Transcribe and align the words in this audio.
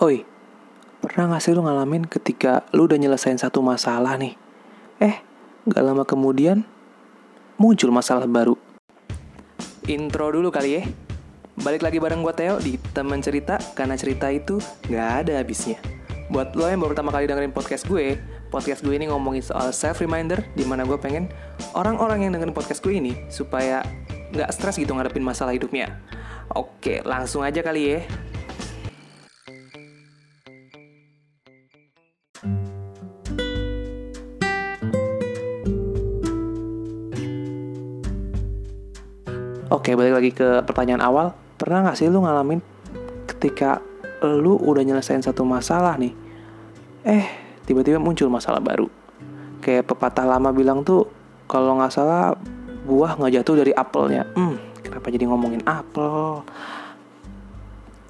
Oi, 0.00 0.24
pernah 1.04 1.36
gak 1.36 1.44
sih 1.44 1.52
lu 1.52 1.60
ngalamin 1.60 2.08
ketika 2.08 2.64
lu 2.72 2.88
udah 2.88 2.96
nyelesain 2.96 3.36
satu 3.36 3.60
masalah 3.60 4.16
nih? 4.16 4.32
Eh, 4.96 5.20
gak 5.68 5.84
lama 5.84 6.08
kemudian 6.08 6.64
muncul 7.60 7.92
masalah 7.92 8.24
baru. 8.24 8.56
Intro 9.92 10.32
dulu 10.32 10.48
kali 10.48 10.80
ya. 10.80 10.88
Balik 11.60 11.84
lagi 11.84 12.00
bareng 12.00 12.24
gue 12.24 12.32
Theo 12.32 12.56
di 12.64 12.80
Teman 12.96 13.20
Cerita 13.20 13.60
karena 13.76 13.92
cerita 14.00 14.32
itu 14.32 14.56
gak 14.88 15.28
ada 15.28 15.36
habisnya. 15.36 15.76
Buat 16.32 16.56
lo 16.56 16.64
yang 16.64 16.80
baru 16.80 16.96
pertama 16.96 17.12
kali 17.12 17.28
dengerin 17.28 17.52
podcast 17.52 17.84
gue, 17.84 18.16
podcast 18.48 18.80
gue 18.80 18.96
ini 18.96 19.12
ngomongin 19.12 19.44
soal 19.44 19.68
self 19.68 20.00
reminder 20.00 20.40
di 20.56 20.64
mana 20.64 20.88
gue 20.88 20.96
pengen 20.96 21.28
orang-orang 21.76 22.24
yang 22.24 22.32
dengerin 22.32 22.56
podcast 22.56 22.80
gue 22.80 22.96
ini 22.96 23.12
supaya 23.28 23.84
nggak 24.32 24.48
stres 24.48 24.80
gitu 24.80 24.96
ngadepin 24.96 25.20
masalah 25.20 25.52
hidupnya. 25.52 25.92
Oke, 26.56 27.04
langsung 27.04 27.44
aja 27.44 27.60
kali 27.60 28.00
ya. 28.00 28.29
Oke, 39.70 39.94
balik 39.94 40.14
lagi 40.18 40.30
ke 40.34 40.66
pertanyaan 40.66 40.98
awal. 40.98 41.30
Pernah 41.54 41.86
gak 41.86 42.02
sih 42.02 42.10
lu 42.10 42.26
ngalamin 42.26 42.58
ketika 43.30 43.78
lu 44.26 44.58
udah 44.58 44.82
nyelesain 44.82 45.22
satu 45.22 45.46
masalah 45.46 45.94
nih, 45.96 46.12
eh 47.06 47.24
tiba-tiba 47.64 48.02
muncul 48.02 48.26
masalah 48.28 48.58
baru. 48.58 48.90
Kayak 49.62 49.88
pepatah 49.88 50.26
lama 50.26 50.50
bilang 50.50 50.82
tuh, 50.82 51.08
kalau 51.46 51.78
nggak 51.78 51.92
salah 51.94 52.36
buah 52.84 53.16
nggak 53.16 53.40
jatuh 53.40 53.64
dari 53.64 53.72
apelnya. 53.72 54.26
Hmm, 54.34 54.58
kenapa 54.82 55.08
jadi 55.08 55.24
ngomongin 55.30 55.62
apel? 55.64 56.44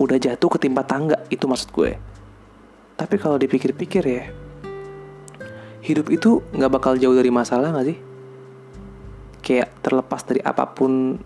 Udah 0.01 0.17
jatuh 0.19 0.49
ketimpa 0.57 0.83
tangga, 0.83 1.21
itu 1.29 1.45
maksud 1.45 1.71
gue. 1.77 1.95
Tapi 2.97 3.15
kalau 3.21 3.37
dipikir-pikir 3.37 4.03
ya, 4.03 4.25
hidup 5.85 6.09
itu 6.09 6.41
nggak 6.57 6.73
bakal 6.73 6.97
jauh 6.97 7.15
dari 7.15 7.29
masalah 7.29 7.71
nggak 7.71 7.87
sih? 7.87 7.99
Kayak 9.45 9.69
terlepas 9.85 10.25
dari 10.25 10.41
apa 10.43 10.67
pun 10.67 11.21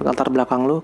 latar 0.00 0.32
belakang 0.32 0.64
lu. 0.64 0.80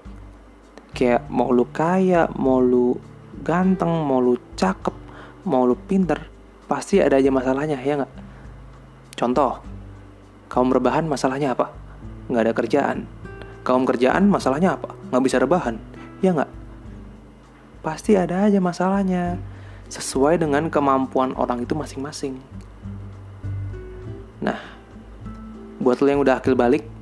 Kayak 0.93 1.25
mau 1.33 1.49
lu 1.49 1.65
kaya 1.73 2.29
mau 2.37 2.61
lu 2.61 2.97
ganteng 3.41 4.05
mau 4.05 4.21
lu 4.21 4.37
cakep 4.59 4.93
mau 5.49 5.65
lu 5.65 5.79
pinter 5.79 6.19
pasti 6.69 7.01
ada 7.01 7.17
aja 7.17 7.33
masalahnya 7.33 7.81
ya 7.81 8.05
nggak? 8.05 8.13
Contoh 9.17 9.65
kaum 10.53 10.69
rebahan 10.69 11.09
masalahnya 11.09 11.57
apa? 11.57 11.73
Nggak 12.29 12.43
ada 12.45 12.53
kerjaan. 12.53 12.99
Kaum 13.65 13.89
kerjaan 13.89 14.29
masalahnya 14.29 14.77
apa? 14.77 14.93
Nggak 15.09 15.25
bisa 15.25 15.37
rebahan 15.41 15.81
ya 16.21 16.35
nggak? 16.35 16.51
Pasti 17.81 18.19
ada 18.19 18.45
aja 18.45 18.61
masalahnya 18.61 19.39
sesuai 19.89 20.37
dengan 20.37 20.69
kemampuan 20.69 21.33
orang 21.39 21.65
itu 21.65 21.73
masing-masing. 21.73 22.37
Nah 24.45 24.61
buat 25.79 26.03
lo 26.03 26.09
yang 26.11 26.21
udah 26.21 26.43
akil 26.43 26.59
balik 26.59 26.98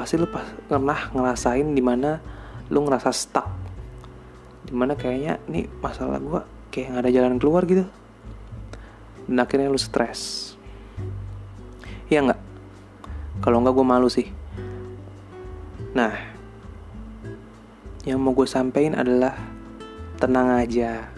pasti 0.00 0.16
lu 0.16 0.24
pas 0.24 0.48
pernah 0.64 1.12
ngerasain 1.12 1.76
di 1.76 1.84
mana 1.84 2.16
lu 2.72 2.80
ngerasa 2.88 3.12
stuck. 3.12 3.44
Di 4.64 4.72
mana 4.72 4.96
kayaknya 4.96 5.36
nih 5.44 5.68
masalah 5.84 6.16
gue 6.16 6.40
kayak 6.72 6.96
nggak 6.96 7.04
ada 7.04 7.12
jalan 7.12 7.36
keluar 7.36 7.68
gitu. 7.68 7.84
Dan 9.28 9.36
akhirnya 9.44 9.68
lu 9.68 9.76
stres. 9.76 10.56
Ya 12.08 12.24
nggak? 12.24 12.40
Kalau 13.44 13.60
nggak 13.60 13.76
gue 13.76 13.84
malu 13.84 14.08
sih. 14.08 14.32
Nah 15.92 16.16
yang 18.08 18.24
mau 18.24 18.32
gue 18.32 18.48
sampein 18.48 18.96
adalah 18.96 19.36
tenang 20.16 20.64
aja. 20.64 21.12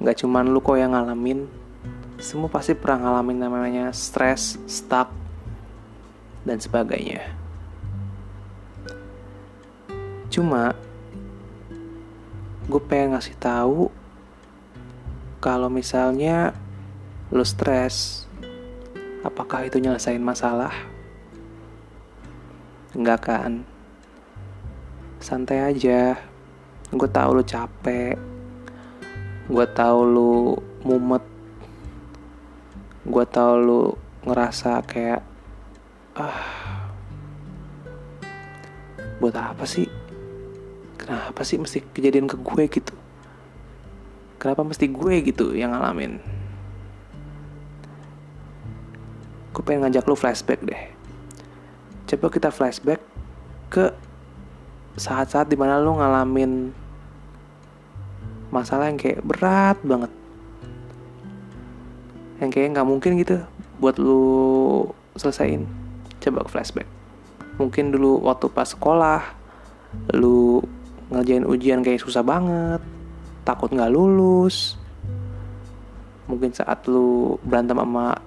Nggak 0.00 0.24
cuman 0.24 0.56
lu 0.56 0.64
kok 0.64 0.80
yang 0.80 0.96
ngalamin. 0.96 1.44
Semua 2.16 2.48
pasti 2.48 2.72
pernah 2.72 3.12
ngalamin 3.12 3.38
namanya 3.44 3.84
stres 3.92 4.56
stuck 4.64 5.12
dan 6.48 6.56
sebagainya 6.64 7.47
Cuma 10.38 10.70
gue 12.70 12.78
pengen 12.86 13.18
ngasih 13.18 13.34
tahu 13.42 13.90
kalau 15.42 15.66
misalnya 15.66 16.54
lo 17.34 17.42
stres, 17.42 18.22
apakah 19.26 19.66
itu 19.66 19.82
nyelesain 19.82 20.22
masalah? 20.22 20.70
Enggak 22.94 23.26
kan? 23.26 23.66
Santai 25.18 25.74
aja. 25.74 26.14
Gue 26.94 27.10
tahu 27.10 27.30
lo 27.34 27.42
capek. 27.42 28.14
Gue 29.50 29.66
tahu 29.74 29.98
lo 30.06 30.32
mumet. 30.86 31.26
Gue 33.02 33.26
tahu 33.26 33.52
lo 33.58 33.82
ngerasa 34.22 34.86
kayak 34.86 35.18
ah 36.14 36.46
buat 39.18 39.34
apa 39.34 39.66
sih 39.66 40.07
kenapa 40.98 41.40
sih 41.46 41.56
mesti 41.56 41.80
kejadian 41.94 42.26
ke 42.26 42.34
gue 42.34 42.64
gitu? 42.66 42.94
Kenapa 44.38 44.66
mesti 44.66 44.90
gue 44.90 45.14
gitu 45.22 45.54
yang 45.54 45.74
ngalamin? 45.74 46.18
Gue 49.54 49.62
pengen 49.62 49.86
ngajak 49.86 50.06
lu 50.06 50.18
flashback 50.18 50.60
deh. 50.62 50.82
Coba 52.10 52.26
kita 52.30 52.50
flashback 52.50 53.02
ke 53.70 53.90
saat-saat 54.98 55.46
di 55.46 55.54
mana 55.54 55.78
lu 55.78 55.94
ngalamin 55.94 56.74
masalah 58.50 58.90
yang 58.90 58.98
kayak 58.98 59.22
berat 59.22 59.78
banget. 59.82 60.10
Yang 62.38 62.50
kayak 62.54 62.68
nggak 62.78 62.88
mungkin 62.88 63.18
gitu 63.18 63.42
buat 63.82 63.98
lu 63.98 64.86
selesaiin. 65.18 65.66
Coba 66.22 66.46
flashback. 66.46 66.86
Mungkin 67.58 67.90
dulu 67.90 68.22
waktu 68.22 68.46
pas 68.54 68.70
sekolah 68.70 69.22
lu 70.14 70.62
ngerjain 71.08 71.44
ujian 71.48 71.80
kayak 71.80 72.00
susah 72.04 72.20
banget. 72.20 72.80
Takut 73.44 73.72
nggak 73.72 73.92
lulus. 73.92 74.76
Mungkin 76.28 76.52
saat 76.52 76.84
lu 76.84 77.40
berantem 77.40 77.80
sama 77.80 78.20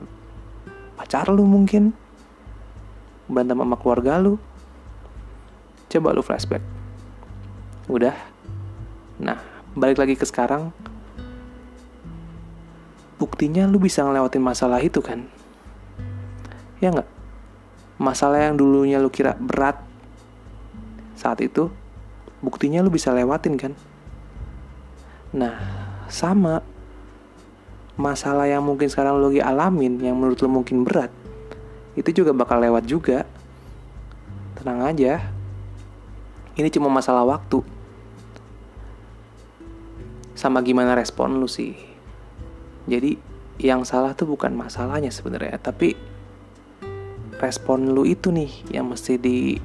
pacar 0.98 1.30
lu 1.30 1.46
mungkin. 1.46 1.94
Berantem 3.30 3.62
sama 3.62 3.78
keluarga 3.78 4.18
lu. 4.18 4.42
Coba 5.90 6.14
lu 6.18 6.26
flashback. 6.26 6.66
Udah. 7.86 8.18
Nah 9.22 9.38
balik 9.78 10.02
lagi 10.02 10.18
ke 10.18 10.26
sekarang. 10.26 10.74
Buktinya 13.22 13.70
lu 13.70 13.78
bisa 13.78 14.02
ngelewatin 14.02 14.42
masalah 14.42 14.82
itu 14.82 14.98
kan? 14.98 15.30
Ya 16.82 16.90
nggak? 16.90 17.06
Masalah 18.02 18.50
yang 18.50 18.58
dulunya 18.58 18.98
lu 18.98 19.14
kira 19.14 19.38
berat 19.38 19.78
saat 21.14 21.38
itu 21.46 21.70
buktinya 22.42 22.82
lu 22.82 22.90
bisa 22.90 23.14
lewatin 23.14 23.56
kan? 23.56 23.74
Nah 25.34 25.56
sama. 26.12 26.66
Masalah 28.02 28.50
yang 28.50 28.66
mungkin 28.66 28.90
sekarang 28.90 29.22
lu 29.22 29.30
lagi 29.30 29.44
alamin 29.46 30.02
yang 30.02 30.18
menurut 30.18 30.42
lu 30.42 30.50
mungkin 30.50 30.82
berat 30.82 31.14
itu 31.94 32.24
juga 32.24 32.32
bakal 32.32 32.64
lewat 32.64 32.88
juga. 32.88 33.28
Tenang 34.58 34.90
aja. 34.90 35.22
Ini 36.56 36.68
cuma 36.72 36.88
masalah 36.90 37.28
waktu. 37.28 37.62
Sama 40.34 40.64
gimana 40.66 40.98
respon 40.98 41.38
lu 41.38 41.46
sih? 41.46 41.76
Jadi 42.90 43.20
yang 43.62 43.86
salah 43.86 44.18
tuh 44.18 44.26
bukan 44.26 44.58
masalahnya 44.58 45.14
sebenarnya 45.14 45.62
tapi 45.62 45.94
respon 47.38 47.94
lu 47.94 48.10
itu 48.10 48.34
nih 48.34 48.50
yang 48.74 48.90
mesti 48.90 49.22
di 49.22 49.62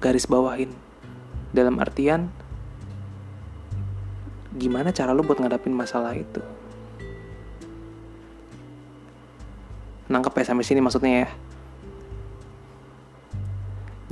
garis 0.00 0.24
bawahin 0.24 0.72
dalam 1.56 1.80
artian 1.80 2.28
gimana 4.56 4.92
cara 4.92 5.16
lu 5.16 5.24
buat 5.24 5.40
ngadapin 5.40 5.72
masalah 5.72 6.12
itu? 6.12 6.44
Nangkep 10.12 10.36
ya 10.36 10.44
sampai 10.52 10.64
sini 10.68 10.80
maksudnya 10.84 11.24
ya? 11.24 11.28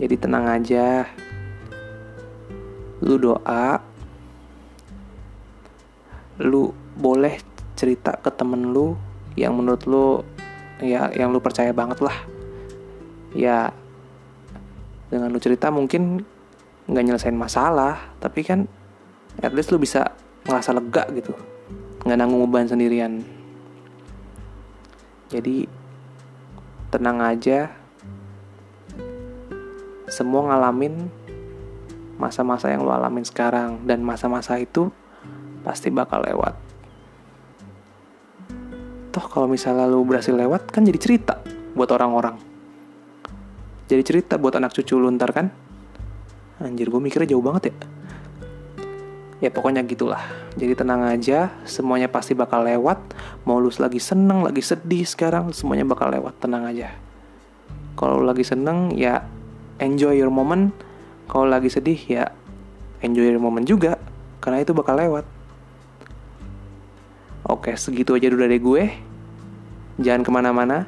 Jadi 0.01 0.15
tenang 0.19 0.49
aja. 0.49 1.07
Lu 3.05 3.21
doa. 3.21 3.79
Lu 6.43 6.75
boleh 6.99 7.39
cerita 7.79 8.19
ke 8.19 8.33
temen 8.35 8.75
lu 8.75 8.99
yang 9.39 9.55
menurut 9.55 9.83
lu 9.87 10.07
ya 10.83 11.11
yang 11.15 11.31
lu 11.31 11.39
percaya 11.39 11.71
banget 11.71 12.03
lah. 12.03 12.17
Ya 13.37 13.71
dengan 15.15 15.31
lu 15.31 15.39
cerita 15.39 15.71
mungkin 15.71 16.27
nggak 16.85 17.05
nyelesain 17.05 17.37
masalah 17.37 18.13
tapi 18.21 18.45
kan 18.45 18.69
at 19.41 19.53
least 19.57 19.73
lu 19.73 19.81
bisa 19.81 20.13
ngerasa 20.45 20.77
lega 20.77 21.09
gitu 21.17 21.33
nggak 22.05 22.19
nanggung 22.21 22.45
beban 22.45 22.69
sendirian 22.69 23.25
jadi 25.33 25.67
tenang 26.93 27.19
aja 27.25 27.73
semua 30.07 30.47
ngalamin 30.47 31.11
masa-masa 32.15 32.71
yang 32.71 32.87
lu 32.87 32.93
alamin 32.95 33.27
sekarang 33.27 33.83
dan 33.83 34.05
masa-masa 34.05 34.55
itu 34.63 34.93
pasti 35.67 35.91
bakal 35.91 36.23
lewat. 36.23 36.55
Toh 39.11 39.27
kalau 39.31 39.51
misalnya 39.51 39.89
lu 39.89 40.07
berhasil 40.07 40.35
lewat 40.35 40.71
kan 40.71 40.87
jadi 40.87 40.99
cerita 41.01 41.41
buat 41.75 41.91
orang-orang. 41.91 42.39
Jadi 43.91 44.03
cerita 44.07 44.39
buat 44.39 44.55
anak 44.55 44.75
cucu 44.75 44.95
lu 44.99 45.11
ntar 45.15 45.35
kan. 45.35 45.51
Anjir 46.63 46.87
gue 46.87 47.03
mikirnya 47.03 47.35
jauh 47.35 47.43
banget 47.43 47.71
ya. 47.71 47.75
Ya 49.43 49.51
pokoknya 49.51 49.83
gitulah. 49.83 50.23
Jadi 50.55 50.73
tenang 50.79 51.03
aja, 51.03 51.51
semuanya 51.67 52.07
pasti 52.07 52.33
bakal 52.33 52.63
lewat. 52.63 53.03
Mau 53.43 53.59
lu 53.59 53.69
lagi 53.77 53.99
seneng, 53.99 54.47
lagi 54.47 54.63
sedih 54.63 55.03
sekarang, 55.03 55.51
semuanya 55.51 55.83
bakal 55.83 56.09
lewat. 56.15 56.39
Tenang 56.39 56.65
aja. 56.71 56.95
Kalau 57.99 58.23
lagi 58.23 58.47
seneng, 58.47 58.95
ya 58.95 59.27
enjoy 59.83 60.15
your 60.15 60.31
moment. 60.31 60.71
Kalau 61.27 61.51
lagi 61.51 61.67
sedih, 61.67 61.99
ya 62.07 62.31
enjoy 63.03 63.27
your 63.27 63.43
moment 63.43 63.67
juga. 63.67 63.99
Karena 64.39 64.63
itu 64.63 64.71
bakal 64.71 64.97
lewat. 65.03 65.27
Oke, 67.51 67.75
segitu 67.75 68.15
aja 68.15 68.31
dulu 68.31 68.47
dari 68.47 68.63
gue. 68.63 68.83
Jangan 69.99 70.23
ke 70.23 70.31
mana-mana. 70.31 70.87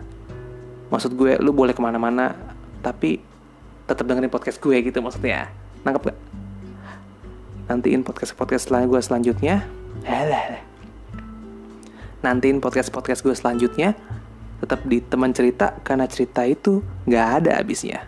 Maksud 0.95 1.19
gue, 1.19 1.35
lu 1.43 1.51
boleh 1.51 1.75
ke 1.75 1.83
mana-mana, 1.83 2.39
tapi 2.79 3.26
tetap 3.87 4.03
dengerin 4.03 4.31
podcast 4.31 4.59
gue 4.59 4.77
gitu 4.83 4.99
maksudnya. 4.99 5.47
Nangkep 5.87 6.11
gak? 6.11 6.19
Nantiin 7.71 8.03
podcast-podcast 8.03 8.67
selanjutnya 8.67 8.91
gue 8.91 9.01
selanjutnya. 9.03 9.55
Alah. 10.03 10.59
Nantiin 12.27 12.59
podcast-podcast 12.59 13.23
gue 13.23 13.35
selanjutnya. 13.39 13.95
Tetap 14.59 14.83
di 14.91 14.99
teman 14.99 15.31
cerita, 15.31 15.79
karena 15.87 16.11
cerita 16.11 16.43
itu 16.43 16.83
gak 17.07 17.27
ada 17.43 17.63
habisnya. 17.63 18.03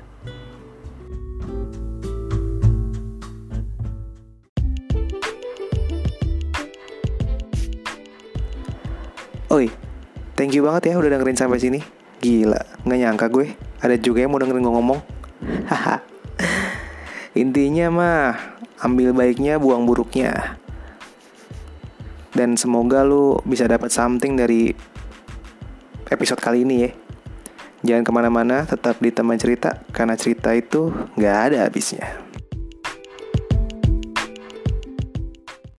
Oi, 9.49 9.71
thank 10.35 10.53
you 10.59 10.67
banget 10.67 10.93
ya 10.93 10.99
udah 10.99 11.09
dengerin 11.15 11.39
sampai 11.39 11.63
sini. 11.63 11.81
Gila, 12.19 12.83
nggak 12.83 12.99
nyangka 12.99 13.27
gue. 13.31 13.55
Ada 13.79 13.95
juga 13.95 14.27
yang 14.27 14.35
mau 14.35 14.43
dengerin 14.43 14.61
gue 14.61 14.75
ngomong. 14.75 15.18
Intinya 17.43 17.87
mah, 17.91 18.27
ambil 18.83 19.15
baiknya, 19.15 19.59
buang 19.59 19.87
buruknya. 19.87 20.59
Dan 22.35 22.55
semoga 22.55 23.03
lu 23.03 23.39
bisa 23.47 23.67
dapat 23.67 23.91
something 23.91 24.39
dari 24.39 24.75
episode 26.11 26.39
kali 26.39 26.63
ini 26.63 26.77
ya. 26.87 26.91
Jangan 27.79 28.03
ke 28.03 28.11
mana-mana, 28.11 28.67
tetap 28.67 28.99
di 28.99 29.15
teman 29.15 29.39
cerita, 29.39 29.79
karena 29.95 30.19
cerita 30.19 30.51
itu 30.51 30.91
nggak 31.15 31.37
ada 31.51 31.57
habisnya. 31.67 32.28